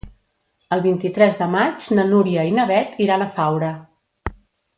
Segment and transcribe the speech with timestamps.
[0.77, 3.71] El vint-i-tres de maig na Núria i na Beth iran a Faura.